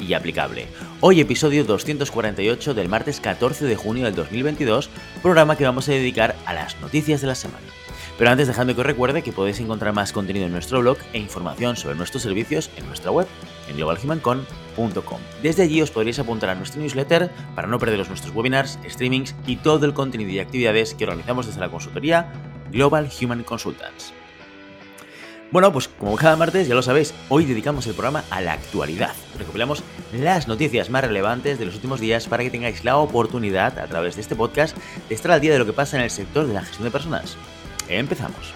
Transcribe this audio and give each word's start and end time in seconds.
y 0.00 0.14
aplicable. 0.14 0.66
Hoy 1.00 1.20
episodio 1.20 1.64
248 1.64 2.74
del 2.74 2.88
martes 2.88 3.20
14 3.20 3.64
de 3.64 3.76
junio 3.76 4.04
del 4.04 4.14
2022, 4.14 4.90
programa 5.22 5.56
que 5.56 5.64
vamos 5.64 5.88
a 5.88 5.92
dedicar 5.92 6.36
a 6.46 6.54
las 6.54 6.80
noticias 6.80 7.20
de 7.20 7.26
la 7.26 7.34
semana. 7.34 7.66
Pero 8.18 8.30
antes 8.30 8.48
dejadme 8.48 8.74
que 8.74 8.80
os 8.80 8.86
recuerde 8.86 9.22
que 9.22 9.32
podéis 9.32 9.60
encontrar 9.60 9.94
más 9.94 10.12
contenido 10.12 10.46
en 10.46 10.52
nuestro 10.52 10.80
blog 10.80 10.98
e 11.12 11.18
información 11.18 11.76
sobre 11.76 11.94
nuestros 11.94 12.24
servicios 12.24 12.68
en 12.76 12.86
nuestra 12.86 13.12
web, 13.12 13.28
en 13.68 13.76
globalhumancon.com. 13.76 15.20
Desde 15.40 15.62
allí 15.62 15.80
os 15.80 15.92
podréis 15.92 16.18
apuntar 16.18 16.50
a 16.50 16.56
nuestro 16.56 16.80
newsletter 16.80 17.30
para 17.54 17.68
no 17.68 17.78
perderos 17.78 18.08
nuestros 18.08 18.34
webinars, 18.34 18.78
streamings 18.88 19.36
y 19.46 19.56
todo 19.56 19.86
el 19.86 19.94
contenido 19.94 20.30
y 20.30 20.40
actividades 20.40 20.94
que 20.94 21.04
organizamos 21.04 21.46
desde 21.46 21.60
la 21.60 21.68
consultoría 21.68 22.32
Global 22.72 23.08
Human 23.20 23.44
Consultants. 23.44 24.12
Bueno, 25.50 25.72
pues 25.72 25.88
como 25.88 26.14
cada 26.16 26.36
martes, 26.36 26.68
ya 26.68 26.74
lo 26.74 26.82
sabéis, 26.82 27.14
hoy 27.30 27.46
dedicamos 27.46 27.86
el 27.86 27.94
programa 27.94 28.22
a 28.28 28.42
la 28.42 28.52
actualidad. 28.52 29.14
Recopilamos 29.38 29.82
las 30.12 30.46
noticias 30.46 30.90
más 30.90 31.02
relevantes 31.02 31.58
de 31.58 31.64
los 31.64 31.74
últimos 31.76 32.00
días 32.00 32.26
para 32.26 32.42
que 32.42 32.50
tengáis 32.50 32.84
la 32.84 32.98
oportunidad, 32.98 33.78
a 33.78 33.86
través 33.86 34.16
de 34.16 34.20
este 34.20 34.36
podcast, 34.36 34.76
de 35.08 35.14
estar 35.14 35.30
al 35.30 35.40
día 35.40 35.54
de 35.54 35.58
lo 35.58 35.64
que 35.64 35.72
pasa 35.72 35.96
en 35.96 36.02
el 36.02 36.10
sector 36.10 36.46
de 36.46 36.52
la 36.52 36.60
gestión 36.60 36.84
de 36.84 36.90
personas. 36.90 37.38
Empezamos. 37.88 38.52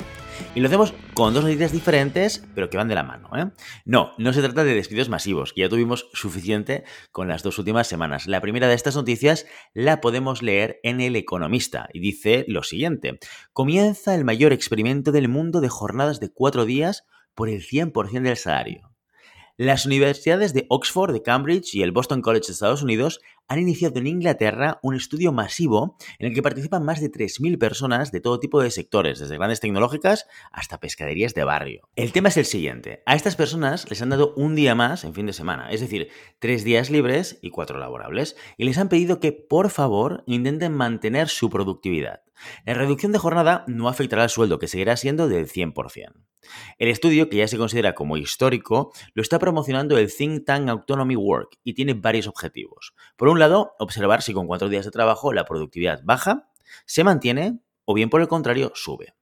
Y 0.54 0.60
lo 0.60 0.68
hacemos 0.68 0.92
con 1.14 1.34
dos 1.34 1.44
noticias 1.44 1.72
diferentes, 1.72 2.42
pero 2.54 2.70
que 2.70 2.76
van 2.76 2.88
de 2.88 2.94
la 2.94 3.02
mano. 3.02 3.28
¿eh? 3.36 3.50
No, 3.84 4.12
no 4.18 4.32
se 4.32 4.40
trata 4.40 4.64
de 4.64 4.74
despidos 4.74 5.08
masivos, 5.08 5.52
que 5.52 5.60
ya 5.62 5.68
tuvimos 5.68 6.08
suficiente 6.14 6.84
con 7.10 7.28
las 7.28 7.42
dos 7.42 7.58
últimas 7.58 7.86
semanas. 7.86 8.26
La 8.26 8.40
primera 8.40 8.68
de 8.68 8.74
estas 8.74 8.96
noticias 8.96 9.46
la 9.74 10.00
podemos 10.00 10.42
leer 10.42 10.80
en 10.82 11.00
El 11.00 11.16
Economista 11.16 11.88
y 11.92 12.00
dice 12.00 12.44
lo 12.48 12.62
siguiente. 12.62 13.18
Comienza 13.52 14.14
el 14.14 14.24
mayor 14.24 14.52
experimento 14.52 15.12
del 15.12 15.28
mundo 15.28 15.60
de 15.60 15.68
jornadas 15.68 16.20
de 16.20 16.30
cuatro 16.30 16.64
días 16.64 17.04
por 17.34 17.48
el 17.48 17.62
100% 17.62 18.22
del 18.22 18.36
salario. 18.36 18.92
Las 19.58 19.84
universidades 19.84 20.54
de 20.54 20.64
Oxford, 20.70 21.12
de 21.12 21.22
Cambridge 21.22 21.74
y 21.74 21.82
el 21.82 21.92
Boston 21.92 22.22
College 22.22 22.46
de 22.46 22.52
Estados 22.52 22.82
Unidos 22.82 23.20
han 23.52 23.58
iniciado 23.58 23.98
en 23.98 24.06
Inglaterra 24.06 24.78
un 24.82 24.94
estudio 24.94 25.30
masivo 25.30 25.96
en 26.18 26.28
el 26.28 26.34
que 26.34 26.42
participan 26.42 26.86
más 26.86 27.02
de 27.02 27.12
3.000 27.12 27.58
personas 27.58 28.10
de 28.10 28.20
todo 28.20 28.40
tipo 28.40 28.62
de 28.62 28.70
sectores, 28.70 29.18
desde 29.18 29.36
grandes 29.36 29.60
tecnológicas 29.60 30.26
hasta 30.52 30.80
pescaderías 30.80 31.34
de 31.34 31.44
barrio. 31.44 31.90
El 31.94 32.12
tema 32.12 32.30
es 32.30 32.38
el 32.38 32.46
siguiente. 32.46 33.02
A 33.04 33.14
estas 33.14 33.36
personas 33.36 33.88
les 33.90 34.00
han 34.00 34.08
dado 34.08 34.32
un 34.36 34.54
día 34.54 34.74
más 34.74 35.04
en 35.04 35.12
fin 35.12 35.26
de 35.26 35.34
semana, 35.34 35.70
es 35.70 35.82
decir, 35.82 36.08
tres 36.38 36.64
días 36.64 36.88
libres 36.88 37.38
y 37.42 37.50
cuatro 37.50 37.78
laborables, 37.78 38.36
y 38.56 38.64
les 38.64 38.78
han 38.78 38.88
pedido 38.88 39.20
que, 39.20 39.32
por 39.32 39.68
favor, 39.68 40.24
intenten 40.26 40.72
mantener 40.72 41.28
su 41.28 41.50
productividad. 41.50 42.22
La 42.64 42.74
reducción 42.74 43.12
de 43.12 43.18
jornada 43.18 43.64
no 43.66 43.88
afectará 43.88 44.22
al 44.22 44.30
sueldo, 44.30 44.58
que 44.58 44.68
seguirá 44.68 44.96
siendo 44.96 45.28
del 45.28 45.46
100%. 45.46 46.12
El 46.78 46.88
estudio, 46.88 47.28
que 47.28 47.36
ya 47.36 47.48
se 47.48 47.58
considera 47.58 47.94
como 47.94 48.16
histórico, 48.16 48.92
lo 49.14 49.22
está 49.22 49.38
promocionando 49.38 49.96
el 49.96 50.12
Think 50.12 50.44
Tank 50.44 50.68
Autonomy 50.68 51.16
Work 51.16 51.58
y 51.62 51.74
tiene 51.74 51.94
varios 51.94 52.26
objetivos. 52.26 52.94
Por 53.16 53.28
un 53.28 53.38
lado, 53.42 53.74
observar 53.78 54.22
si 54.22 54.32
con 54.32 54.46
cuatro 54.46 54.68
días 54.68 54.84
de 54.84 54.90
trabajo 54.90 55.32
la 55.32 55.44
productividad 55.44 56.00
baja, 56.04 56.48
se 56.86 57.04
mantiene 57.04 57.60
o 57.84 57.94
bien 57.94 58.10
por 58.10 58.20
el 58.20 58.28
contrario 58.28 58.72
sube. 58.74 59.14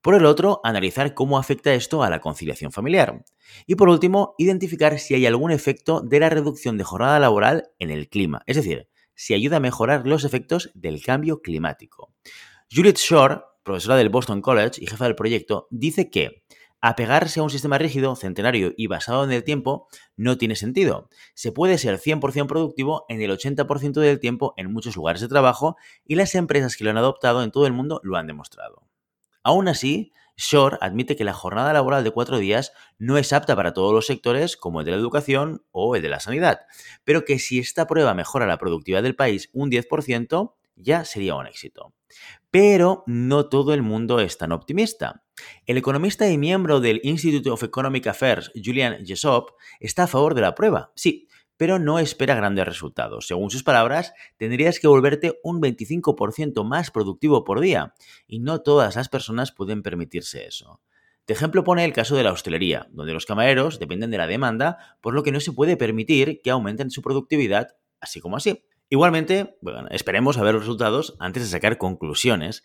Por 0.00 0.14
el 0.14 0.26
otro, 0.26 0.60
analizar 0.62 1.14
cómo 1.14 1.38
afecta 1.38 1.74
esto 1.74 2.02
a 2.02 2.10
la 2.10 2.20
conciliación 2.20 2.70
familiar. 2.70 3.24
Y 3.66 3.74
por 3.74 3.88
último, 3.88 4.34
identificar 4.38 4.98
si 4.98 5.14
hay 5.14 5.26
algún 5.26 5.50
efecto 5.50 6.00
de 6.00 6.20
la 6.20 6.28
reducción 6.28 6.78
de 6.78 6.84
jornada 6.84 7.18
laboral 7.18 7.70
en 7.78 7.90
el 7.90 8.08
clima, 8.08 8.42
es 8.46 8.56
decir, 8.56 8.88
si 9.14 9.34
ayuda 9.34 9.56
a 9.56 9.60
mejorar 9.60 10.06
los 10.06 10.24
efectos 10.24 10.70
del 10.74 11.02
cambio 11.02 11.42
climático. 11.42 12.14
Juliet 12.72 12.96
Shore, 12.96 13.40
profesora 13.64 13.96
del 13.96 14.10
Boston 14.10 14.40
College 14.40 14.80
y 14.82 14.86
jefa 14.86 15.06
del 15.06 15.16
proyecto, 15.16 15.66
dice 15.70 16.10
que 16.10 16.44
apegarse 16.80 17.40
a 17.40 17.42
un 17.42 17.50
sistema 17.50 17.78
rígido, 17.78 18.14
centenario 18.16 18.72
y 18.76 18.86
basado 18.86 19.24
en 19.24 19.32
el 19.32 19.44
tiempo 19.44 19.88
no 20.16 20.38
tiene 20.38 20.56
sentido. 20.56 21.08
Se 21.34 21.52
puede 21.52 21.78
ser 21.78 21.98
100% 21.98 22.46
productivo 22.46 23.04
en 23.08 23.20
el 23.20 23.30
80% 23.30 24.00
del 24.00 24.20
tiempo 24.20 24.54
en 24.56 24.72
muchos 24.72 24.96
lugares 24.96 25.20
de 25.20 25.28
trabajo 25.28 25.76
y 26.04 26.14
las 26.14 26.34
empresas 26.34 26.76
que 26.76 26.84
lo 26.84 26.90
han 26.90 26.98
adoptado 26.98 27.42
en 27.42 27.50
todo 27.50 27.66
el 27.66 27.72
mundo 27.72 28.00
lo 28.02 28.16
han 28.16 28.26
demostrado. 28.26 28.86
Aún 29.42 29.68
así, 29.68 30.12
Shore 30.36 30.78
admite 30.80 31.16
que 31.16 31.24
la 31.24 31.32
jornada 31.32 31.72
laboral 31.72 32.04
de 32.04 32.12
cuatro 32.12 32.38
días 32.38 32.72
no 32.96 33.18
es 33.18 33.32
apta 33.32 33.56
para 33.56 33.72
todos 33.72 33.92
los 33.92 34.06
sectores 34.06 34.56
como 34.56 34.80
el 34.80 34.84
de 34.84 34.92
la 34.92 34.98
educación 34.98 35.64
o 35.72 35.96
el 35.96 36.02
de 36.02 36.08
la 36.08 36.20
sanidad, 36.20 36.60
pero 37.04 37.24
que 37.24 37.40
si 37.40 37.58
esta 37.58 37.86
prueba 37.86 38.14
mejora 38.14 38.46
la 38.46 38.58
productividad 38.58 39.02
del 39.02 39.16
país 39.16 39.50
un 39.52 39.70
10%, 39.70 40.54
ya 40.76 41.04
sería 41.04 41.34
un 41.34 41.46
éxito. 41.46 41.92
Pero 42.50 43.04
no 43.06 43.48
todo 43.48 43.74
el 43.74 43.82
mundo 43.82 44.20
es 44.20 44.38
tan 44.38 44.52
optimista. 44.52 45.24
El 45.66 45.76
economista 45.76 46.28
y 46.30 46.38
miembro 46.38 46.80
del 46.80 47.00
Institute 47.02 47.50
of 47.50 47.62
Economic 47.62 48.06
Affairs, 48.06 48.50
Julian 48.54 49.04
Jessop, 49.04 49.50
está 49.80 50.04
a 50.04 50.08
favor 50.08 50.34
de 50.34 50.40
la 50.40 50.54
prueba, 50.54 50.92
sí, 50.96 51.28
pero 51.58 51.78
no 51.78 51.98
espera 51.98 52.34
grandes 52.34 52.64
resultados. 52.64 53.26
Según 53.26 53.50
sus 53.50 53.62
palabras, 53.62 54.14
tendrías 54.38 54.80
que 54.80 54.88
volverte 54.88 55.38
un 55.42 55.60
25% 55.60 56.64
más 56.64 56.90
productivo 56.90 57.44
por 57.44 57.60
día, 57.60 57.94
y 58.26 58.38
no 58.38 58.62
todas 58.62 58.96
las 58.96 59.08
personas 59.08 59.52
pueden 59.52 59.82
permitirse 59.82 60.46
eso. 60.46 60.80
De 61.26 61.34
ejemplo 61.34 61.64
pone 61.64 61.84
el 61.84 61.92
caso 61.92 62.16
de 62.16 62.22
la 62.22 62.32
hostelería, 62.32 62.88
donde 62.90 63.12
los 63.12 63.26
camareros 63.26 63.78
dependen 63.78 64.10
de 64.10 64.16
la 64.18 64.26
demanda, 64.26 64.96
por 65.02 65.12
lo 65.12 65.22
que 65.22 65.32
no 65.32 65.40
se 65.40 65.52
puede 65.52 65.76
permitir 65.76 66.40
que 66.42 66.50
aumenten 66.50 66.90
su 66.90 67.02
productividad 67.02 67.76
así 68.00 68.20
como 68.20 68.36
así. 68.36 68.64
Igualmente, 68.90 69.58
bueno, 69.60 69.86
esperemos 69.90 70.38
a 70.38 70.42
ver 70.42 70.54
los 70.54 70.62
resultados 70.62 71.16
antes 71.18 71.42
de 71.42 71.48
sacar 71.50 71.76
conclusiones. 71.76 72.64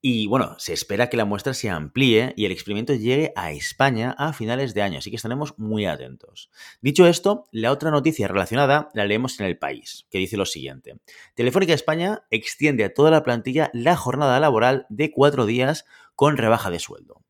Y 0.00 0.28
bueno, 0.28 0.54
se 0.58 0.72
espera 0.72 1.08
que 1.08 1.16
la 1.16 1.24
muestra 1.24 1.54
se 1.54 1.68
amplíe 1.68 2.32
y 2.36 2.44
el 2.44 2.52
experimento 2.52 2.94
llegue 2.94 3.32
a 3.34 3.50
España 3.50 4.14
a 4.16 4.32
finales 4.32 4.74
de 4.74 4.82
año, 4.82 4.98
así 4.98 5.10
que 5.10 5.16
estaremos 5.16 5.58
muy 5.58 5.86
atentos. 5.86 6.50
Dicho 6.80 7.08
esto, 7.08 7.48
la 7.50 7.72
otra 7.72 7.90
noticia 7.90 8.28
relacionada 8.28 8.90
la 8.94 9.04
leemos 9.04 9.40
en 9.40 9.46
el 9.46 9.58
país, 9.58 10.06
que 10.08 10.18
dice 10.18 10.36
lo 10.36 10.46
siguiente. 10.46 11.00
Telefónica 11.34 11.72
España 11.72 12.22
extiende 12.30 12.84
a 12.84 12.94
toda 12.94 13.10
la 13.10 13.24
plantilla 13.24 13.70
la 13.72 13.96
jornada 13.96 14.38
laboral 14.38 14.86
de 14.90 15.10
cuatro 15.10 15.46
días 15.46 15.84
con 16.14 16.36
rebaja 16.36 16.70
de 16.70 16.78
sueldo. 16.78 17.25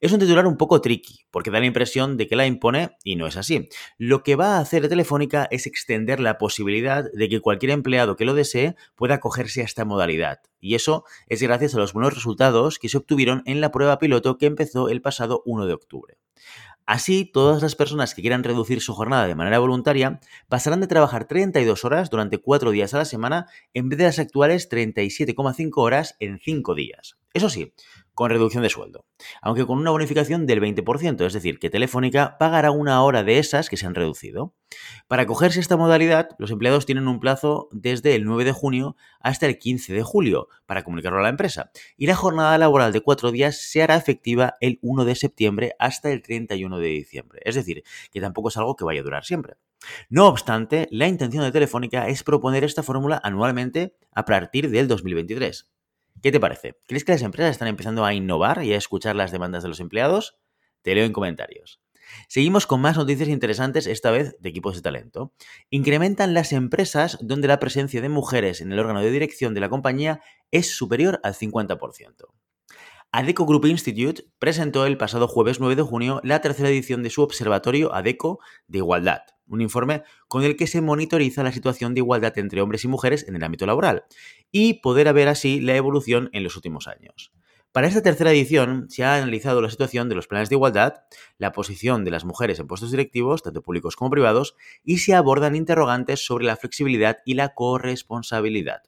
Es 0.00 0.12
un 0.12 0.18
titular 0.20 0.46
un 0.46 0.56
poco 0.56 0.80
tricky, 0.80 1.26
porque 1.30 1.50
da 1.50 1.60
la 1.60 1.66
impresión 1.66 2.16
de 2.16 2.26
que 2.26 2.36
la 2.36 2.46
impone 2.46 2.96
y 3.02 3.16
no 3.16 3.26
es 3.26 3.36
así. 3.36 3.68
Lo 3.98 4.22
que 4.22 4.36
va 4.36 4.56
a 4.56 4.60
hacer 4.60 4.88
Telefónica 4.88 5.48
es 5.50 5.66
extender 5.66 6.20
la 6.20 6.38
posibilidad 6.38 7.04
de 7.12 7.28
que 7.28 7.40
cualquier 7.40 7.70
empleado 7.70 8.16
que 8.16 8.24
lo 8.24 8.34
desee 8.34 8.76
pueda 8.94 9.14
acogerse 9.14 9.62
a 9.62 9.64
esta 9.64 9.84
modalidad. 9.84 10.40
Y 10.60 10.74
eso 10.74 11.04
es 11.28 11.42
gracias 11.42 11.74
a 11.74 11.78
los 11.78 11.92
buenos 11.92 12.14
resultados 12.14 12.78
que 12.78 12.88
se 12.88 12.98
obtuvieron 12.98 13.42
en 13.46 13.60
la 13.60 13.70
prueba 13.70 13.98
piloto 13.98 14.38
que 14.38 14.46
empezó 14.46 14.88
el 14.88 15.00
pasado 15.00 15.42
1 15.46 15.66
de 15.66 15.72
octubre. 15.72 16.18
Así, 16.86 17.24
todas 17.24 17.62
las 17.62 17.74
personas 17.74 18.14
que 18.14 18.22
quieran 18.22 18.44
reducir 18.44 18.80
su 18.80 18.94
jornada 18.94 19.26
de 19.26 19.34
manera 19.34 19.58
voluntaria 19.58 20.20
pasarán 20.48 20.80
de 20.80 20.86
trabajar 20.86 21.26
32 21.26 21.84
horas 21.84 22.10
durante 22.10 22.38
4 22.38 22.70
días 22.70 22.94
a 22.94 22.98
la 22.98 23.04
semana 23.04 23.46
en 23.74 23.88
vez 23.88 23.98
de 23.98 24.04
las 24.04 24.20
actuales 24.20 24.70
37,5 24.70 25.72
horas 25.76 26.14
en 26.20 26.38
5 26.38 26.74
días. 26.76 27.16
Eso 27.34 27.50
sí, 27.50 27.74
con 28.14 28.30
reducción 28.30 28.62
de 28.62 28.70
sueldo, 28.70 29.04
aunque 29.42 29.66
con 29.66 29.76
una 29.76 29.90
bonificación 29.90 30.46
del 30.46 30.62
20%, 30.62 31.26
es 31.26 31.34
decir, 31.34 31.58
que 31.58 31.68
Telefónica 31.68 32.38
pagará 32.38 32.70
una 32.70 33.02
hora 33.02 33.22
de 33.24 33.38
esas 33.38 33.68
que 33.68 33.76
se 33.76 33.84
han 33.84 33.94
reducido. 33.94 34.54
Para 35.06 35.24
acogerse 35.24 35.58
a 35.58 35.60
esta 35.60 35.76
modalidad, 35.76 36.30
los 36.38 36.50
empleados 36.50 36.86
tienen 36.86 37.08
un 37.08 37.20
plazo 37.20 37.68
desde 37.72 38.14
el 38.14 38.24
9 38.24 38.44
de 38.44 38.52
junio 38.52 38.96
hasta 39.20 39.44
el 39.44 39.58
15 39.58 39.92
de 39.92 40.02
julio 40.02 40.48
para 40.64 40.82
comunicarlo 40.82 41.18
a 41.18 41.22
la 41.22 41.28
empresa, 41.28 41.70
y 41.98 42.06
la 42.06 42.16
jornada 42.16 42.56
laboral 42.56 42.92
de 42.92 43.02
cuatro 43.02 43.32
días 43.32 43.58
se 43.58 43.82
hará 43.82 43.96
efectiva 43.96 44.54
el 44.60 44.78
1 44.80 45.04
de 45.04 45.14
septiembre 45.14 45.74
hasta 45.78 46.10
el 46.10 46.22
31 46.22 46.75
de 46.78 46.88
diciembre, 46.88 47.40
es 47.44 47.54
decir, 47.54 47.84
que 48.10 48.20
tampoco 48.20 48.48
es 48.48 48.56
algo 48.56 48.76
que 48.76 48.84
vaya 48.84 49.00
a 49.00 49.04
durar 49.04 49.24
siempre. 49.24 49.54
No 50.08 50.26
obstante, 50.26 50.88
la 50.90 51.06
intención 51.06 51.44
de 51.44 51.52
Telefónica 51.52 52.08
es 52.08 52.22
proponer 52.22 52.64
esta 52.64 52.82
fórmula 52.82 53.20
anualmente 53.22 53.96
a 54.12 54.24
partir 54.24 54.70
del 54.70 54.88
2023. 54.88 55.70
¿Qué 56.22 56.32
te 56.32 56.40
parece? 56.40 56.76
¿Crees 56.86 57.04
que 57.04 57.12
las 57.12 57.22
empresas 57.22 57.52
están 57.52 57.68
empezando 57.68 58.04
a 58.04 58.14
innovar 58.14 58.64
y 58.64 58.72
a 58.72 58.78
escuchar 58.78 59.16
las 59.16 59.32
demandas 59.32 59.62
de 59.62 59.68
los 59.68 59.80
empleados? 59.80 60.38
Te 60.82 60.94
leo 60.94 61.04
en 61.04 61.12
comentarios. 61.12 61.80
Seguimos 62.28 62.66
con 62.66 62.80
más 62.80 62.96
noticias 62.96 63.28
interesantes, 63.28 63.86
esta 63.86 64.10
vez 64.10 64.36
de 64.40 64.48
equipos 64.48 64.76
de 64.76 64.82
talento. 64.82 65.32
Incrementan 65.70 66.34
las 66.34 66.52
empresas 66.52 67.18
donde 67.20 67.48
la 67.48 67.58
presencia 67.58 68.00
de 68.00 68.08
mujeres 68.08 68.60
en 68.60 68.72
el 68.72 68.78
órgano 68.78 69.00
de 69.00 69.10
dirección 69.10 69.54
de 69.54 69.60
la 69.60 69.68
compañía 69.68 70.20
es 70.50 70.74
superior 70.74 71.20
al 71.22 71.34
50%. 71.34 72.26
ADECO 73.12 73.46
Group 73.46 73.66
Institute 73.66 74.24
presentó 74.38 74.84
el 74.84 74.98
pasado 74.98 75.26
jueves 75.28 75.58
9 75.60 75.76
de 75.76 75.82
junio 75.82 76.20
la 76.22 76.40
tercera 76.40 76.68
edición 76.68 77.02
de 77.02 77.10
su 77.10 77.22
observatorio 77.22 77.94
ADECO 77.94 78.40
de 78.68 78.78
igualdad, 78.78 79.22
un 79.46 79.62
informe 79.62 80.02
con 80.28 80.42
el 80.42 80.56
que 80.56 80.66
se 80.66 80.82
monitoriza 80.82 81.42
la 81.42 81.52
situación 81.52 81.94
de 81.94 82.00
igualdad 82.00 82.36
entre 82.38 82.60
hombres 82.60 82.84
y 82.84 82.88
mujeres 82.88 83.26
en 83.26 83.36
el 83.36 83.44
ámbito 83.44 83.64
laboral. 83.64 84.04
y 84.52 84.80
poder 84.80 85.12
ver 85.14 85.28
así 85.28 85.60
la 85.60 85.76
evolución 85.76 86.28
en 86.32 86.42
los 86.42 86.56
últimos 86.56 86.88
años. 86.88 87.32
Para 87.72 87.88
esta 87.88 88.02
tercera 88.02 88.32
edición 88.32 88.86
se 88.88 89.04
ha 89.04 89.16
analizado 89.16 89.60
la 89.60 89.70
situación 89.70 90.08
de 90.08 90.14
los 90.14 90.26
planes 90.26 90.48
de 90.48 90.54
igualdad, 90.54 90.94
la 91.38 91.52
posición 91.52 92.04
de 92.04 92.10
las 92.10 92.24
mujeres 92.24 92.58
en 92.58 92.66
puestos 92.66 92.90
directivos, 92.90 93.42
tanto 93.42 93.62
públicos 93.62 93.96
como 93.96 94.10
privados, 94.10 94.56
y 94.82 94.98
se 94.98 95.14
abordan 95.14 95.56
interrogantes 95.56 96.24
sobre 96.24 96.46
la 96.46 96.56
flexibilidad 96.56 97.18
y 97.26 97.34
la 97.34 97.54
corresponsabilidad. 97.54 98.82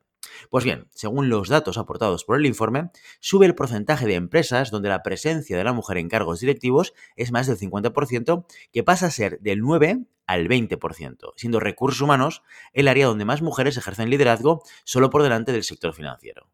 Pues 0.50 0.64
bien, 0.64 0.88
según 0.94 1.28
los 1.28 1.48
datos 1.48 1.78
aportados 1.78 2.24
por 2.24 2.38
el 2.38 2.46
informe, 2.46 2.90
sube 3.20 3.46
el 3.46 3.54
porcentaje 3.54 4.06
de 4.06 4.14
empresas 4.14 4.70
donde 4.70 4.88
la 4.88 5.02
presencia 5.02 5.56
de 5.56 5.64
la 5.64 5.72
mujer 5.72 5.98
en 5.98 6.08
cargos 6.08 6.40
directivos 6.40 6.94
es 7.16 7.32
más 7.32 7.46
del 7.46 7.58
50%, 7.58 8.46
que 8.72 8.82
pasa 8.82 9.06
a 9.06 9.10
ser 9.10 9.40
del 9.40 9.60
9 9.60 10.04
al 10.26 10.48
20%, 10.48 11.32
siendo 11.36 11.60
recursos 11.60 12.00
humanos 12.00 12.42
el 12.72 12.88
área 12.88 13.06
donde 13.06 13.24
más 13.24 13.42
mujeres 13.42 13.76
ejercen 13.76 14.10
liderazgo 14.10 14.62
solo 14.84 15.10
por 15.10 15.22
delante 15.22 15.52
del 15.52 15.64
sector 15.64 15.94
financiero. 15.94 16.48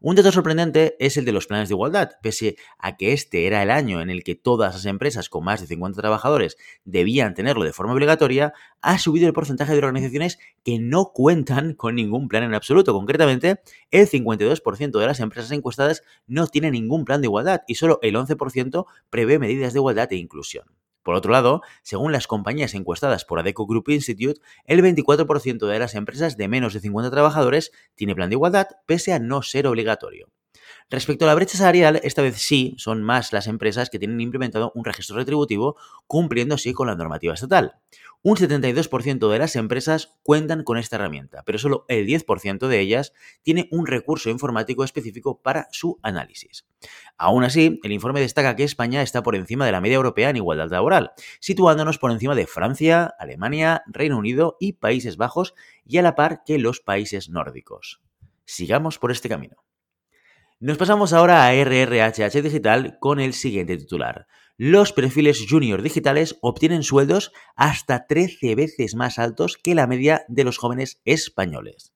Un 0.00 0.16
dato 0.16 0.32
sorprendente 0.32 0.96
es 0.98 1.16
el 1.16 1.24
de 1.24 1.32
los 1.32 1.46
planes 1.46 1.68
de 1.68 1.74
igualdad, 1.74 2.12
pese 2.22 2.56
a 2.78 2.96
que 2.96 3.12
este 3.12 3.46
era 3.46 3.62
el 3.62 3.70
año 3.70 4.00
en 4.00 4.10
el 4.10 4.24
que 4.24 4.34
todas 4.34 4.74
las 4.74 4.86
empresas 4.86 5.28
con 5.28 5.44
más 5.44 5.60
de 5.60 5.66
50 5.66 6.00
trabajadores 6.00 6.56
debían 6.84 7.34
tenerlo 7.34 7.64
de 7.64 7.72
forma 7.72 7.92
obligatoria, 7.92 8.52
ha 8.80 8.98
subido 8.98 9.26
el 9.26 9.32
porcentaje 9.32 9.72
de 9.72 9.78
organizaciones 9.78 10.38
que 10.64 10.78
no 10.78 11.12
cuentan 11.12 11.74
con 11.74 11.94
ningún 11.94 12.28
plan 12.28 12.42
en 12.42 12.54
absoluto. 12.54 12.92
Concretamente, 12.92 13.60
el 13.90 14.08
52% 14.08 14.98
de 14.98 15.06
las 15.06 15.20
empresas 15.20 15.50
encuestadas 15.50 16.02
no 16.26 16.46
tiene 16.46 16.70
ningún 16.70 17.04
plan 17.04 17.20
de 17.20 17.26
igualdad 17.26 17.62
y 17.66 17.76
solo 17.76 17.98
el 18.02 18.14
11% 18.16 18.86
prevé 19.10 19.38
medidas 19.38 19.72
de 19.72 19.78
igualdad 19.78 20.12
e 20.12 20.16
inclusión. 20.16 20.66
Por 21.06 21.14
otro 21.14 21.30
lado, 21.30 21.62
según 21.84 22.10
las 22.10 22.26
compañías 22.26 22.74
encuestadas 22.74 23.24
por 23.24 23.38
Adeco 23.38 23.64
Group 23.64 23.90
Institute, 23.90 24.40
el 24.64 24.82
24% 24.82 25.68
de 25.68 25.78
las 25.78 25.94
empresas 25.94 26.36
de 26.36 26.48
menos 26.48 26.74
de 26.74 26.80
50 26.80 27.12
trabajadores 27.12 27.70
tiene 27.94 28.16
plan 28.16 28.28
de 28.28 28.34
igualdad, 28.34 28.66
pese 28.86 29.12
a 29.12 29.20
no 29.20 29.42
ser 29.42 29.68
obligatorio. 29.68 30.32
Respecto 30.88 31.24
a 31.24 31.28
la 31.28 31.34
brecha 31.34 31.58
salarial, 31.58 32.00
esta 32.04 32.22
vez 32.22 32.36
sí 32.36 32.76
son 32.78 33.02
más 33.02 33.32
las 33.32 33.48
empresas 33.48 33.90
que 33.90 33.98
tienen 33.98 34.20
implementado 34.20 34.70
un 34.76 34.84
registro 34.84 35.16
retributivo 35.16 35.76
cumpliendo 36.06 36.54
así 36.54 36.72
con 36.72 36.86
la 36.86 36.94
normativa 36.94 37.34
estatal. 37.34 37.74
Un 38.22 38.36
72% 38.36 39.28
de 39.28 39.38
las 39.40 39.56
empresas 39.56 40.14
cuentan 40.22 40.62
con 40.62 40.78
esta 40.78 40.94
herramienta, 40.94 41.42
pero 41.44 41.58
solo 41.58 41.86
el 41.88 42.06
10% 42.06 42.68
de 42.68 42.78
ellas 42.78 43.12
tiene 43.42 43.68
un 43.72 43.88
recurso 43.88 44.30
informático 44.30 44.84
específico 44.84 45.42
para 45.42 45.66
su 45.72 45.98
análisis. 46.04 46.68
Aún 47.18 47.42
así, 47.42 47.80
el 47.82 47.90
informe 47.90 48.20
destaca 48.20 48.54
que 48.54 48.62
España 48.62 49.02
está 49.02 49.24
por 49.24 49.34
encima 49.34 49.66
de 49.66 49.72
la 49.72 49.80
media 49.80 49.96
europea 49.96 50.30
en 50.30 50.36
igualdad 50.36 50.70
laboral, 50.70 51.10
situándonos 51.40 51.98
por 51.98 52.12
encima 52.12 52.36
de 52.36 52.46
Francia, 52.46 53.12
Alemania, 53.18 53.82
Reino 53.86 54.18
Unido 54.18 54.56
y 54.60 54.74
Países 54.74 55.16
Bajos 55.16 55.54
y 55.84 55.98
a 55.98 56.02
la 56.02 56.14
par 56.14 56.42
que 56.44 56.58
los 56.58 56.78
países 56.78 57.28
nórdicos. 57.28 58.00
Sigamos 58.44 59.00
por 59.00 59.10
este 59.10 59.28
camino. 59.28 59.66
Nos 60.58 60.78
pasamos 60.78 61.12
ahora 61.12 61.44
a 61.44 61.52
RRHH 61.52 62.40
Digital 62.40 62.96
con 62.98 63.20
el 63.20 63.34
siguiente 63.34 63.76
titular. 63.76 64.26
Los 64.56 64.94
perfiles 64.94 65.44
junior 65.46 65.82
digitales 65.82 66.38
obtienen 66.40 66.82
sueldos 66.82 67.30
hasta 67.56 68.06
13 68.06 68.54
veces 68.54 68.94
más 68.94 69.18
altos 69.18 69.58
que 69.62 69.74
la 69.74 69.86
media 69.86 70.24
de 70.28 70.44
los 70.44 70.56
jóvenes 70.56 71.02
españoles. 71.04 71.92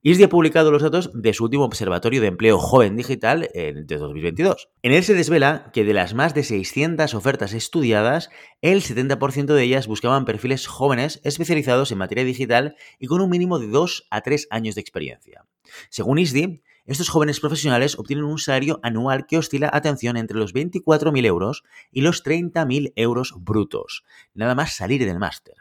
ISDI 0.00 0.24
ha 0.24 0.28
publicado 0.30 0.70
los 0.70 0.80
datos 0.82 1.10
de 1.12 1.34
su 1.34 1.44
último 1.44 1.66
Observatorio 1.66 2.22
de 2.22 2.28
Empleo 2.28 2.58
Joven 2.58 2.96
Digital 2.96 3.50
de 3.52 3.96
2022. 3.98 4.70
En 4.82 4.92
él 4.92 5.04
se 5.04 5.12
desvela 5.12 5.70
que 5.74 5.84
de 5.84 5.92
las 5.92 6.14
más 6.14 6.32
de 6.32 6.44
600 6.44 7.12
ofertas 7.12 7.52
estudiadas, 7.52 8.30
el 8.62 8.80
70% 8.80 9.52
de 9.52 9.62
ellas 9.62 9.86
buscaban 9.86 10.24
perfiles 10.24 10.66
jóvenes 10.66 11.20
especializados 11.24 11.92
en 11.92 11.98
materia 11.98 12.24
digital 12.24 12.74
y 12.98 13.06
con 13.06 13.20
un 13.20 13.28
mínimo 13.28 13.58
de 13.58 13.68
2 13.68 14.08
a 14.10 14.22
3 14.22 14.48
años 14.50 14.76
de 14.76 14.80
experiencia. 14.80 15.44
Según 15.90 16.18
ISDI, 16.18 16.62
estos 16.86 17.08
jóvenes 17.08 17.40
profesionales 17.40 17.98
obtienen 17.98 18.24
un 18.24 18.38
salario 18.38 18.80
anual 18.82 19.26
que 19.26 19.38
oscila, 19.38 19.70
atención, 19.72 20.16
entre 20.16 20.36
los 20.36 20.54
24.000 20.54 21.26
euros 21.26 21.62
y 21.90 22.00
los 22.00 22.24
30.000 22.24 22.92
euros 22.96 23.34
brutos, 23.38 24.04
nada 24.34 24.54
más 24.54 24.74
salir 24.74 25.04
del 25.04 25.18
máster. 25.18 25.54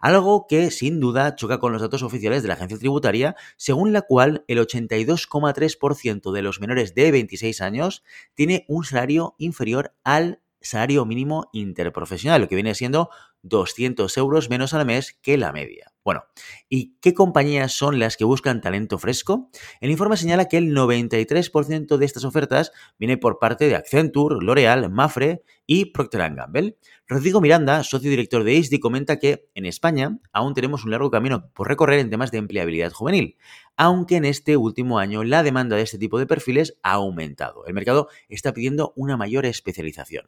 Algo 0.00 0.46
que 0.48 0.70
sin 0.70 1.00
duda 1.00 1.34
choca 1.34 1.58
con 1.58 1.72
los 1.72 1.82
datos 1.82 2.02
oficiales 2.02 2.42
de 2.42 2.48
la 2.48 2.54
agencia 2.54 2.78
tributaria, 2.78 3.34
según 3.56 3.92
la 3.92 4.02
cual 4.02 4.44
el 4.46 4.58
82,3% 4.58 6.32
de 6.32 6.42
los 6.42 6.60
menores 6.60 6.94
de 6.94 7.10
26 7.10 7.60
años 7.60 8.04
tiene 8.34 8.64
un 8.68 8.84
salario 8.84 9.34
inferior 9.38 9.94
al 10.04 10.40
salario 10.60 11.04
mínimo 11.04 11.48
interprofesional, 11.52 12.40
lo 12.40 12.48
que 12.48 12.54
viene 12.54 12.74
siendo 12.74 13.10
200 13.42 14.16
euros 14.16 14.50
menos 14.50 14.74
al 14.74 14.86
mes 14.86 15.18
que 15.22 15.36
la 15.36 15.52
media. 15.52 15.92
Bueno, 16.08 16.24
¿y 16.70 16.96
qué 17.02 17.12
compañías 17.12 17.72
son 17.72 17.98
las 17.98 18.16
que 18.16 18.24
buscan 18.24 18.62
talento 18.62 18.98
fresco? 18.98 19.50
El 19.82 19.90
informe 19.90 20.16
señala 20.16 20.46
que 20.46 20.56
el 20.56 20.74
93% 20.74 21.98
de 21.98 22.06
estas 22.06 22.24
ofertas 22.24 22.72
viene 22.98 23.18
por 23.18 23.38
parte 23.38 23.68
de 23.68 23.76
Accenture, 23.76 24.36
L'Oreal, 24.40 24.90
Mafre 24.90 25.42
y 25.66 25.92
Procter 25.92 26.34
Gamble. 26.34 26.78
Rodrigo 27.06 27.42
Miranda, 27.42 27.84
socio 27.84 28.08
director 28.08 28.42
de 28.42 28.54
ISDI, 28.54 28.80
comenta 28.80 29.18
que 29.18 29.50
en 29.54 29.66
España 29.66 30.18
aún 30.32 30.54
tenemos 30.54 30.84
un 30.84 30.92
largo 30.92 31.10
camino 31.10 31.50
por 31.52 31.68
recorrer 31.68 31.98
en 31.98 32.08
temas 32.08 32.30
de 32.30 32.38
empleabilidad 32.38 32.92
juvenil, 32.92 33.36
aunque 33.76 34.16
en 34.16 34.24
este 34.24 34.56
último 34.56 34.98
año 34.98 35.24
la 35.24 35.42
demanda 35.42 35.76
de 35.76 35.82
este 35.82 35.98
tipo 35.98 36.18
de 36.18 36.26
perfiles 36.26 36.78
ha 36.82 36.92
aumentado. 36.92 37.66
El 37.66 37.74
mercado 37.74 38.08
está 38.30 38.54
pidiendo 38.54 38.94
una 38.96 39.18
mayor 39.18 39.44
especialización. 39.44 40.24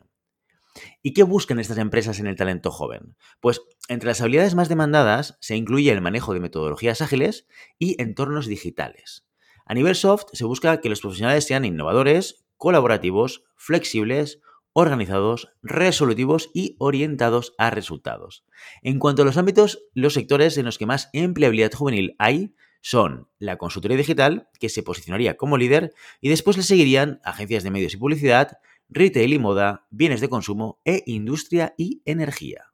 ¿Y 1.02 1.12
qué 1.12 1.22
buscan 1.22 1.58
estas 1.58 1.78
empresas 1.78 2.20
en 2.20 2.26
el 2.26 2.36
talento 2.36 2.70
joven? 2.70 3.16
Pues 3.40 3.60
entre 3.88 4.08
las 4.08 4.20
habilidades 4.20 4.54
más 4.54 4.68
demandadas 4.68 5.36
se 5.40 5.56
incluye 5.56 5.90
el 5.90 6.00
manejo 6.00 6.34
de 6.34 6.40
metodologías 6.40 7.02
ágiles 7.02 7.46
y 7.78 8.00
entornos 8.00 8.46
digitales. 8.46 9.26
A 9.66 9.74
nivel 9.74 9.94
soft 9.94 10.24
se 10.32 10.44
busca 10.44 10.80
que 10.80 10.88
los 10.88 11.00
profesionales 11.00 11.44
sean 11.44 11.64
innovadores, 11.64 12.44
colaborativos, 12.56 13.44
flexibles, 13.56 14.40
organizados, 14.72 15.48
resolutivos 15.62 16.50
y 16.54 16.76
orientados 16.78 17.54
a 17.58 17.70
resultados. 17.70 18.44
En 18.82 18.98
cuanto 18.98 19.22
a 19.22 19.24
los 19.24 19.36
ámbitos, 19.36 19.84
los 19.94 20.14
sectores 20.14 20.58
en 20.58 20.64
los 20.64 20.78
que 20.78 20.86
más 20.86 21.10
empleabilidad 21.12 21.72
juvenil 21.72 22.14
hay 22.18 22.54
son 22.82 23.28
la 23.38 23.58
consultoría 23.58 23.96
digital, 23.96 24.48
que 24.58 24.68
se 24.68 24.82
posicionaría 24.82 25.36
como 25.36 25.58
líder, 25.58 25.92
y 26.20 26.30
después 26.30 26.56
le 26.56 26.62
seguirían 26.62 27.20
agencias 27.24 27.62
de 27.62 27.70
medios 27.70 27.94
y 27.94 27.98
publicidad, 27.98 28.58
retail 28.90 29.32
y 29.32 29.38
moda, 29.38 29.86
bienes 29.90 30.20
de 30.20 30.28
consumo 30.28 30.80
e 30.84 31.02
industria 31.06 31.74
y 31.76 32.02
energía. 32.04 32.66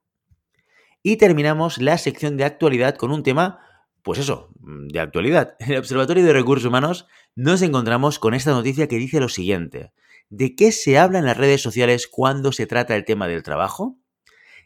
Y 1.02 1.16
terminamos 1.16 1.78
la 1.78 1.98
sección 1.98 2.36
de 2.36 2.44
actualidad 2.44 2.96
con 2.96 3.12
un 3.12 3.22
tema, 3.22 3.60
pues 4.02 4.18
eso, 4.18 4.50
de 4.58 4.98
actualidad. 4.98 5.56
En 5.60 5.72
el 5.72 5.78
Observatorio 5.78 6.24
de 6.24 6.32
Recursos 6.32 6.66
Humanos 6.66 7.06
nos 7.34 7.62
encontramos 7.62 8.18
con 8.18 8.34
esta 8.34 8.50
noticia 8.50 8.88
que 8.88 8.96
dice 8.96 9.20
lo 9.20 9.28
siguiente. 9.28 9.92
¿De 10.30 10.56
qué 10.56 10.73
se 10.73 10.99
habla 10.99 11.20
en 11.20 11.26
las 11.26 11.37
redes 11.37 11.62
sociales 11.62 12.08
cuando 12.08 12.50
se 12.50 12.66
trata 12.66 12.96
el 12.96 13.04
tema 13.04 13.28
del 13.28 13.44
trabajo? 13.44 13.99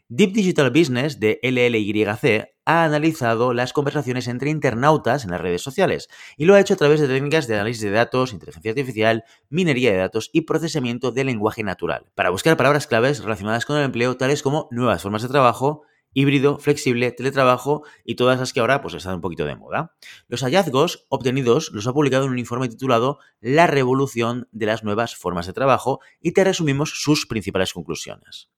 Deep 0.07 0.33
Digital 0.33 0.71
Business 0.71 1.19
de 1.19 1.39
LLYC 1.43 2.50
ha 2.65 2.83
analizado 2.83 3.53
las 3.53 3.73
conversaciones 3.73 4.27
entre 4.27 4.49
internautas 4.49 5.23
en 5.23 5.31
las 5.31 5.41
redes 5.41 5.61
sociales 5.61 6.09
y 6.37 6.45
lo 6.45 6.53
ha 6.53 6.59
hecho 6.59 6.75
a 6.75 6.77
través 6.77 6.99
de 6.99 7.07
técnicas 7.07 7.47
de 7.47 7.55
análisis 7.55 7.83
de 7.83 7.91
datos, 7.91 8.33
inteligencia 8.33 8.71
artificial, 8.71 9.23
minería 9.49 9.91
de 9.91 9.97
datos 9.97 10.29
y 10.33 10.41
procesamiento 10.41 11.11
de 11.11 11.23
lenguaje 11.23 11.63
natural, 11.63 12.07
para 12.15 12.29
buscar 12.29 12.57
palabras 12.57 12.87
claves 12.87 13.23
relacionadas 13.23 13.65
con 13.65 13.77
el 13.77 13.83
empleo 13.83 14.17
tales 14.17 14.43
como 14.43 14.67
nuevas 14.71 15.01
formas 15.01 15.21
de 15.23 15.29
trabajo, 15.29 15.83
híbrido, 16.13 16.57
flexible, 16.57 17.11
teletrabajo 17.11 17.83
y 18.03 18.15
todas 18.15 18.39
las 18.39 18.53
que 18.53 18.59
ahora 18.59 18.81
pues 18.81 18.93
están 18.93 19.15
un 19.15 19.21
poquito 19.21 19.45
de 19.45 19.55
moda. 19.55 19.95
Los 20.27 20.41
hallazgos 20.43 21.05
obtenidos 21.09 21.71
los 21.73 21.87
ha 21.87 21.93
publicado 21.93 22.25
en 22.25 22.31
un 22.31 22.39
informe 22.39 22.69
titulado 22.69 23.19
La 23.39 23.67
revolución 23.67 24.47
de 24.51 24.65
las 24.65 24.83
nuevas 24.83 25.15
formas 25.15 25.47
de 25.47 25.53
trabajo 25.53 25.99
y 26.19 26.33
te 26.33 26.43
resumimos 26.43 27.01
sus 27.01 27.25
principales 27.25 27.73
conclusiones. 27.73 28.49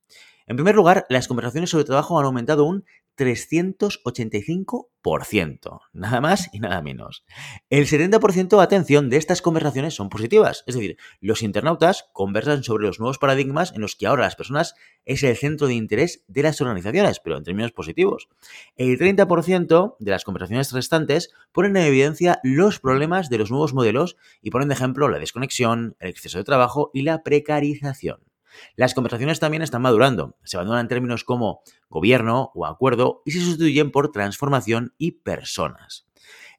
En 0.46 0.58
primer 0.58 0.76
lugar, 0.76 1.06
las 1.10 1.28
conversaciones 1.28 1.70
sobre 1.70 1.86
trabajo 1.86 2.20
han 2.20 2.26
aumentado 2.26 2.66
un 2.66 2.84
385%, 3.18 5.80
nada 5.94 6.22
más 6.22 6.50
y 6.52 6.60
nada 6.60 6.82
menos. 6.82 7.24
El 7.70 7.86
70%, 7.86 8.62
atención, 8.62 9.10
de 9.10 9.16
estas 9.18 9.42
conversaciones 9.42 9.96
son 9.96 10.10
positivas, 10.10 10.64
es 10.68 10.76
decir, 10.76 10.98
los 11.20 11.42
internautas 11.44 12.06
conversan 12.14 12.64
sobre 12.64 12.86
los 12.86 13.00
nuevos 13.00 13.18
paradigmas 13.18 13.74
en 13.74 13.82
los 13.82 13.96
que 13.96 14.08
ahora 14.08 14.24
las 14.24 14.36
personas 14.36 14.76
es 15.06 15.24
el 15.24 15.36
centro 15.36 15.68
de 15.68 15.76
interés 15.76 16.24
de 16.28 16.44
las 16.44 16.62
organizaciones, 16.62 17.20
pero 17.20 17.38
en 17.38 17.44
términos 17.44 17.72
positivos. 17.72 18.30
El 18.76 18.98
30% 18.98 19.96
de 20.00 20.12
las 20.12 20.24
conversaciones 20.24 20.72
restantes 20.72 21.32
ponen 21.52 21.78
en 21.78 21.84
evidencia 21.84 22.40
los 22.44 22.80
problemas 22.80 23.30
de 23.30 23.38
los 23.38 23.52
nuevos 23.52 23.74
modelos 23.74 24.18
y 24.42 24.52
ponen 24.52 24.70
de 24.70 24.76
ejemplo 24.76 25.10
la 25.10 25.20
desconexión, 25.20 25.96
el 26.00 26.10
exceso 26.10 26.38
de 26.38 26.44
trabajo 26.44 26.92
y 26.94 27.04
la 27.04 27.24
precarización. 27.24 28.33
Las 28.76 28.94
conversaciones 28.94 29.40
también 29.40 29.64
están 29.64 29.82
madurando. 29.82 30.38
Se 30.44 30.58
abandonan 30.58 30.88
términos 30.88 31.24
como 31.24 31.62
gobierno 31.90 32.52
o 32.56 32.66
acuerdo 32.66 33.22
y 33.26 33.32
se 33.32 33.42
sustituyen 33.42 33.92
por 33.92 34.12
transformación 34.12 34.94
y 34.98 35.12
personas. 35.12 36.08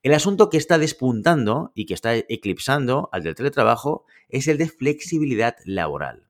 El 0.02 0.12
asunto 0.12 0.50
que 0.50 0.58
está 0.58 0.76
despuntando 0.78 1.72
y 1.74 1.86
que 1.86 1.94
está 1.94 2.14
eclipsando 2.14 3.08
al 3.12 3.22
del 3.22 3.34
teletrabajo 3.34 4.04
es 4.28 4.48
el 4.48 4.58
de 4.58 4.68
flexibilidad 4.68 5.56
laboral. 5.64 6.28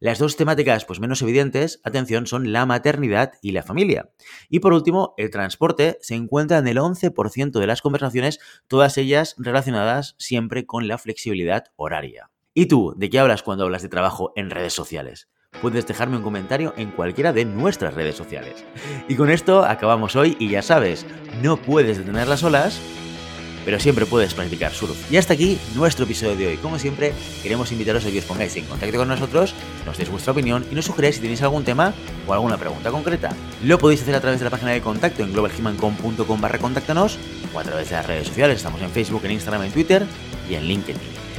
Las 0.00 0.18
dos 0.18 0.36
temáticas 0.36 0.84
pues 0.84 1.00
menos 1.00 1.22
evidentes, 1.22 1.80
atención, 1.84 2.26
son 2.26 2.52
la 2.52 2.66
maternidad 2.66 3.32
y 3.42 3.52
la 3.52 3.62
familia. 3.62 4.10
Y 4.48 4.60
por 4.60 4.72
último, 4.72 5.14
el 5.16 5.30
transporte 5.30 5.98
se 6.00 6.14
encuentra 6.14 6.58
en 6.58 6.68
el 6.68 6.78
11% 6.78 7.58
de 7.58 7.66
las 7.66 7.82
conversaciones, 7.82 8.38
todas 8.66 8.98
ellas 8.98 9.34
relacionadas 9.38 10.14
siempre 10.18 10.66
con 10.66 10.88
la 10.88 10.98
flexibilidad 10.98 11.66
horaria. 11.76 12.30
¿Y 12.58 12.66
tú, 12.66 12.92
de 12.96 13.08
qué 13.08 13.20
hablas 13.20 13.44
cuando 13.44 13.62
hablas 13.62 13.82
de 13.82 13.88
trabajo 13.88 14.32
en 14.34 14.50
redes 14.50 14.72
sociales? 14.72 15.28
Puedes 15.62 15.86
dejarme 15.86 16.16
un 16.16 16.24
comentario 16.24 16.74
en 16.76 16.90
cualquiera 16.90 17.32
de 17.32 17.44
nuestras 17.44 17.94
redes 17.94 18.16
sociales. 18.16 18.64
Y 19.06 19.14
con 19.14 19.30
esto 19.30 19.64
acabamos 19.64 20.16
hoy 20.16 20.36
y 20.40 20.48
ya 20.48 20.60
sabes, 20.60 21.06
no 21.40 21.56
puedes 21.56 21.98
detener 21.98 22.26
las 22.26 22.42
olas, 22.42 22.80
pero 23.64 23.78
siempre 23.78 24.06
puedes 24.06 24.34
practicar 24.34 24.72
surf. 24.72 24.96
Y 25.08 25.18
hasta 25.18 25.34
aquí 25.34 25.56
nuestro 25.76 26.04
episodio 26.04 26.34
de 26.34 26.48
hoy. 26.48 26.56
Como 26.56 26.80
siempre, 26.80 27.12
queremos 27.44 27.70
invitaros 27.70 28.04
a 28.04 28.10
que 28.10 28.18
os 28.18 28.24
pongáis 28.24 28.56
en 28.56 28.64
contacto 28.64 28.98
con 28.98 29.06
nosotros, 29.06 29.54
nos 29.86 29.96
deis 29.96 30.10
vuestra 30.10 30.32
opinión 30.32 30.66
y 30.68 30.74
nos 30.74 30.86
sugeráis 30.86 31.14
si 31.14 31.20
tenéis 31.20 31.42
algún 31.42 31.62
tema 31.62 31.94
o 32.26 32.32
alguna 32.32 32.56
pregunta 32.56 32.90
concreta. 32.90 33.36
Lo 33.62 33.78
podéis 33.78 34.02
hacer 34.02 34.16
a 34.16 34.20
través 34.20 34.40
de 34.40 34.46
la 34.46 34.50
página 34.50 34.72
de 34.72 34.80
contacto 34.80 35.22
en 35.22 35.32
globalhumancom.com 35.32 36.40
barra 36.40 36.58
contáctanos 36.58 37.20
o 37.54 37.60
a 37.60 37.62
través 37.62 37.90
de 37.90 37.94
las 37.94 38.06
redes 38.08 38.26
sociales. 38.26 38.56
Estamos 38.56 38.82
en 38.82 38.90
Facebook, 38.90 39.24
en 39.26 39.30
Instagram, 39.30 39.62
en 39.62 39.70
Twitter 39.70 40.04
y 40.50 40.54
en 40.54 40.64
LinkedIn. 40.64 41.17